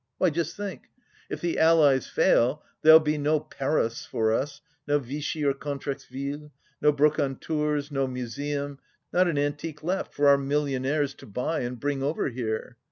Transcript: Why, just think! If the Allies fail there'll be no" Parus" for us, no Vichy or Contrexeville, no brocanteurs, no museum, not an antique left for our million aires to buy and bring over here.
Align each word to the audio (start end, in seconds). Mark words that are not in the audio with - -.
Why, 0.17 0.31
just 0.31 0.57
think! 0.57 0.89
If 1.29 1.41
the 1.41 1.59
Allies 1.59 2.07
fail 2.07 2.63
there'll 2.81 2.99
be 2.99 3.19
no" 3.19 3.39
Parus" 3.59 4.03
for 4.09 4.33
us, 4.33 4.59
no 4.87 4.97
Vichy 4.97 5.45
or 5.45 5.53
Contrexeville, 5.53 6.49
no 6.81 6.91
brocanteurs, 6.91 7.91
no 7.91 8.07
museum, 8.07 8.79
not 9.13 9.27
an 9.27 9.37
antique 9.37 9.83
left 9.83 10.15
for 10.15 10.27
our 10.27 10.39
million 10.39 10.87
aires 10.87 11.13
to 11.13 11.27
buy 11.27 11.59
and 11.59 11.79
bring 11.79 12.01
over 12.01 12.29
here. 12.29 12.77